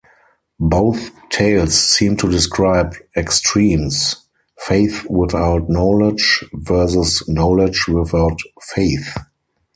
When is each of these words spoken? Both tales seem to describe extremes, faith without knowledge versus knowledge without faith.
Both 0.59 1.11
tales 1.29 1.79
seem 1.79 2.17
to 2.17 2.27
describe 2.27 2.95
extremes, 3.15 4.15
faith 4.57 5.05
without 5.07 5.69
knowledge 5.69 6.43
versus 6.55 7.21
knowledge 7.29 7.87
without 7.87 8.39
faith. 8.63 9.15